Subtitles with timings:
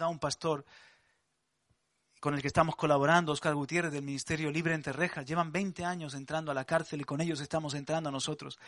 [0.00, 0.64] Contaba un pastor
[2.20, 5.26] con el que estamos colaborando, Oscar Gutiérrez del Ministerio Libre Entre Rejas.
[5.26, 8.58] Llevan 20 años entrando a la cárcel y con ellos estamos entrando nosotros.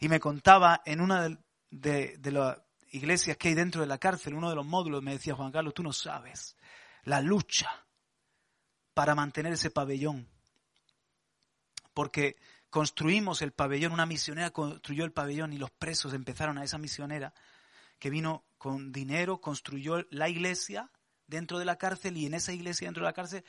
[0.00, 1.34] Y me contaba en una
[1.70, 2.58] de las
[2.90, 5.72] iglesias que hay dentro de la cárcel, uno de los módulos, me decía Juan Carlos,
[5.72, 6.58] tú no sabes
[7.04, 7.70] la lucha
[8.92, 10.28] para mantener ese pabellón.
[11.94, 12.36] Porque
[12.68, 17.32] construimos el pabellón, una misionera construyó el pabellón y los presos empezaron a esa misionera
[17.98, 20.90] que vino con dinero, construyó la iglesia
[21.26, 23.44] dentro de la cárcel y en esa iglesia dentro de la cárcel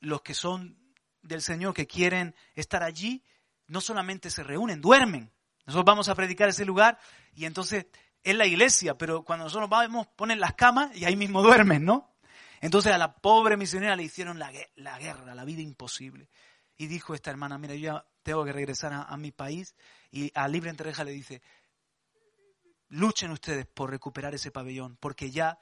[0.00, 0.78] los que son
[1.22, 3.22] del Señor, que quieren estar allí,
[3.68, 5.32] no solamente se reúnen, duermen.
[5.64, 6.98] Nosotros vamos a predicar ese lugar
[7.34, 7.86] y entonces
[8.22, 12.12] es la iglesia, pero cuando nosotros vamos ponen las camas y ahí mismo duermen, ¿no?
[12.60, 16.28] Entonces a la pobre misionera le hicieron la, la guerra, la vida imposible.
[16.76, 19.74] Y dijo esta hermana, mira, yo ya tengo que regresar a, mi país.
[20.10, 21.42] Y a Libre Entrereja le dice,
[22.92, 25.58] luchen ustedes por recuperar ese pabellón, porque ya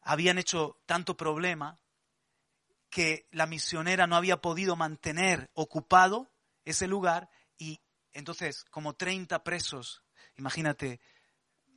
[0.00, 1.80] habían hecho tanto problema
[2.88, 6.30] que la misionera no había podido mantener ocupado
[6.64, 7.80] ese lugar y
[8.12, 10.02] entonces como 30 presos,
[10.36, 11.00] imagínate,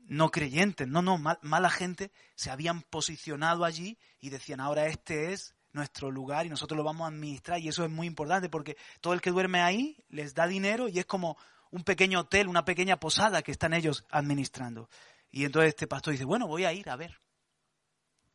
[0.06, 5.34] no creyentes, no, no, mal, mala gente, se habían posicionado allí y decían, ahora este
[5.34, 8.78] es nuestro lugar y nosotros lo vamos a administrar y eso es muy importante porque
[9.02, 11.38] todo el que duerme ahí les da dinero y es como
[11.74, 14.90] un pequeño hotel, una pequeña posada que están ellos administrando.
[15.32, 17.20] Y entonces este pastor dice, bueno, voy a ir a ver.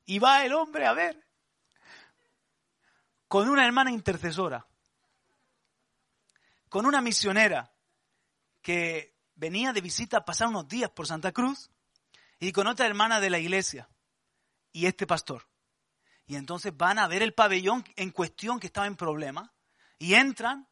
[0.06, 1.24] Y va el hombre a ver
[3.28, 4.66] con una hermana intercesora,
[6.68, 7.72] con una misionera
[8.60, 11.70] que venía de visita a pasar unos días por Santa Cruz
[12.40, 13.88] y con otra hermana de la iglesia
[14.72, 15.46] y este pastor.
[16.26, 19.54] Y entonces van a ver el pabellón en cuestión que estaba en problema
[19.96, 20.66] y entran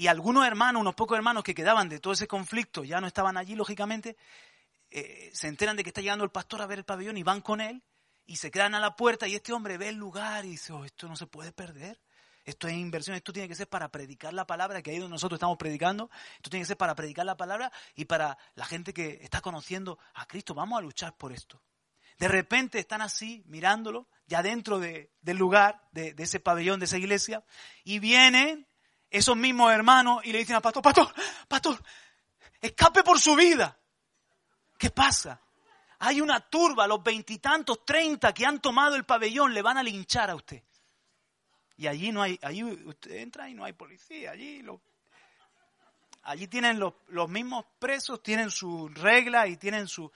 [0.00, 3.36] y algunos hermanos, unos pocos hermanos que quedaban de todo ese conflicto, ya no estaban
[3.36, 4.16] allí, lógicamente,
[4.90, 7.42] eh, se enteran de que está llegando el pastor a ver el pabellón y van
[7.42, 7.82] con él
[8.24, 10.86] y se quedan a la puerta y este hombre ve el lugar y dice, oh,
[10.86, 12.00] esto no se puede perder.
[12.46, 15.36] Esto es inversión, esto tiene que ser para predicar la palabra, que ahí donde nosotros
[15.36, 19.18] estamos predicando, esto tiene que ser para predicar la palabra y para la gente que
[19.20, 20.54] está conociendo a Cristo.
[20.54, 21.60] Vamos a luchar por esto.
[22.18, 26.86] De repente están así, mirándolo, ya dentro de, del lugar, de, de, ese pabellón, de
[26.86, 27.44] esa iglesia,
[27.84, 28.66] y vienen
[29.10, 31.12] esos mismos hermanos y le dicen al pastor, pastor,
[31.48, 31.82] pastor,
[32.60, 33.76] escape por su vida.
[34.78, 35.40] ¿Qué pasa?
[35.98, 40.30] Hay una turba, los veintitantos, treinta que han tomado el pabellón, le van a linchar
[40.30, 40.62] a usted.
[41.76, 44.64] Y allí no hay, allí usted entra y no hay policía, allí
[46.22, 50.10] allí tienen los, los mismos presos, tienen su regla y tienen su,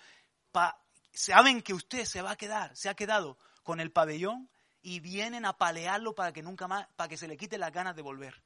[0.53, 0.78] pa,
[1.12, 4.49] saben que usted se va a quedar, se ha quedado con el pabellón
[4.82, 7.97] y vienen a palearlo para que nunca más, para que se le quite las ganas
[7.97, 8.43] de volver.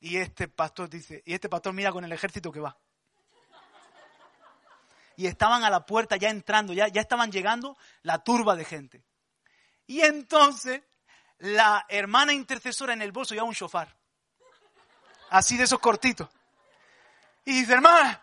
[0.00, 2.76] Y este pastor dice, y este pastor mira con el ejército que va.
[5.16, 9.02] Y estaban a la puerta ya entrando, ya, ya estaban llegando la turba de gente.
[9.86, 10.82] Y entonces
[11.38, 13.96] la hermana intercesora en el bolso ya un shofar.
[15.30, 16.28] Así de esos cortitos.
[17.44, 18.22] Y dice, hermana,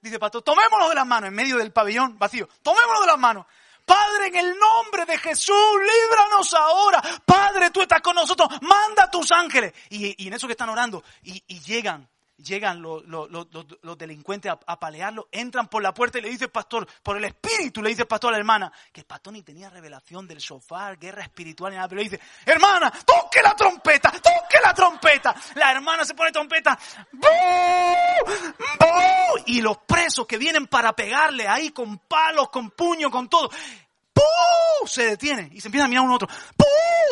[0.00, 2.48] dice pastor, tomémoslo de las manos en medio del pabellón vacío.
[2.62, 3.46] Tomémoslo de las manos.
[3.84, 7.02] Padre, en el nombre de Jesús, líbranos ahora.
[7.26, 7.43] Padre,
[7.74, 8.48] tú estás con nosotros.
[8.62, 9.74] Manda a tus ángeles.
[9.90, 15.82] Y, en eso que están orando, y, llegan, llegan los, delincuentes a, a, entran por
[15.82, 18.32] la puerta y le dice el pastor, por el espíritu le dice el pastor a
[18.32, 21.98] la hermana, que el pastor ni tenía revelación del sofá, guerra espiritual ni nada, pero
[21.98, 25.34] le dice, hermana, toque la trompeta, toque la trompeta.
[25.56, 26.78] La hermana se pone trompeta,
[27.12, 27.28] ¡Bú!
[28.78, 28.86] ¡Bú!
[29.46, 33.50] y los presos que vienen para pegarle ahí con palos, con puños, con todo,
[34.14, 34.86] ¡Pum!
[34.86, 36.28] Se detiene y se empieza a mirar uno a otro.
[36.56, 36.66] ¡Pum!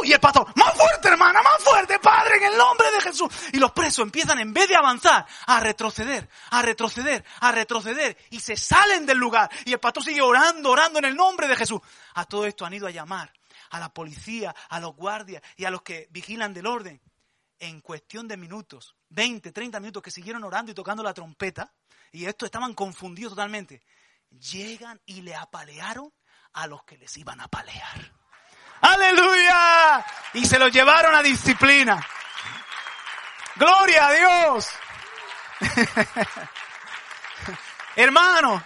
[0.05, 3.29] Y el pastor, más fuerte hermana, más fuerte, Padre, en el nombre de Jesús.
[3.53, 8.17] Y los presos empiezan, en vez de avanzar, a retroceder, a retroceder, a retroceder.
[8.31, 9.51] Y se salen del lugar.
[9.65, 11.81] Y el pastor sigue orando, orando en el nombre de Jesús.
[12.15, 13.33] A todo esto han ido a llamar
[13.71, 17.01] a la policía, a los guardias y a los que vigilan del orden.
[17.59, 21.73] En cuestión de minutos, 20, 30 minutos que siguieron orando y tocando la trompeta.
[22.11, 23.83] Y estos estaban confundidos totalmente.
[24.31, 26.13] Llegan y le apalearon
[26.55, 28.13] a los que les iban a palear.
[28.81, 30.05] Aleluya.
[30.35, 32.05] Y se los llevaron a disciplina.
[33.57, 34.69] Gloria a Dios.
[37.97, 38.63] Hermanos,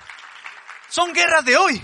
[0.88, 1.82] son guerras de hoy.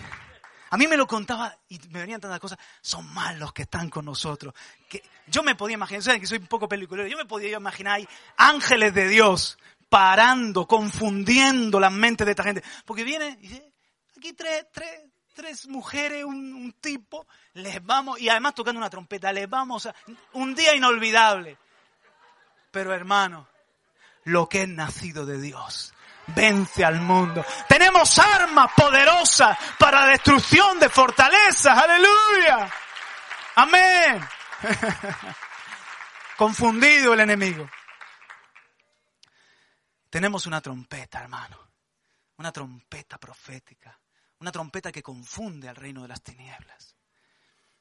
[0.71, 2.59] A mí me lo contaba y me venían tantas cosas.
[2.81, 4.55] Son más los que están con nosotros.
[4.89, 7.09] Que yo me podía imaginar, ¿saben que soy un poco peliculero?
[7.09, 8.09] Yo me podía imaginar ahí
[8.39, 9.59] ángeles de Dios
[9.91, 12.63] parando, confundiendo las mentes de esta gente.
[12.87, 13.73] Porque viene y dice,
[14.17, 15.03] aquí tres, tres,
[15.33, 19.95] tres mujeres, un, tipo, les vamos, y además tocando una trompeta, les vamos a,
[20.33, 21.59] un día inolvidable.
[22.71, 23.49] Pero hermano,
[24.25, 25.93] lo que es nacido de Dios
[26.29, 27.45] vence al mundo.
[27.69, 31.77] Tenemos armas poderosas para destrucción de fortalezas.
[31.77, 32.71] Aleluya.
[33.57, 34.27] Amén.
[36.37, 37.69] Confundido el enemigo.
[40.09, 41.59] Tenemos una trompeta, hermano.
[42.37, 43.99] Una trompeta profética.
[44.43, 46.97] Una trompeta que confunde al reino de las tinieblas.